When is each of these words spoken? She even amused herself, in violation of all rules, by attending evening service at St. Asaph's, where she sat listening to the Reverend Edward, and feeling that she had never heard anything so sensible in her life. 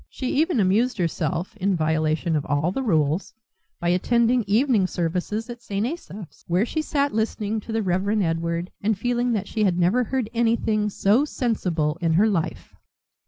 She 0.09 0.31
even 0.41 0.59
amused 0.59 0.97
herself, 0.97 1.55
in 1.57 1.75
violation 1.75 2.35
of 2.35 2.43
all 2.47 2.71
rules, 2.73 3.35
by 3.79 3.89
attending 3.89 4.43
evening 4.47 4.87
service 4.87 5.31
at 5.47 5.61
St. 5.61 5.85
Asaph's, 5.85 6.43
where 6.47 6.65
she 6.65 6.81
sat 6.81 7.13
listening 7.13 7.59
to 7.59 7.71
the 7.71 7.83
Reverend 7.83 8.23
Edward, 8.23 8.71
and 8.81 8.97
feeling 8.97 9.33
that 9.33 9.47
she 9.47 9.63
had 9.63 9.77
never 9.77 10.05
heard 10.05 10.27
anything 10.33 10.89
so 10.89 11.23
sensible 11.23 11.99
in 12.01 12.13
her 12.13 12.27
life. 12.27 12.73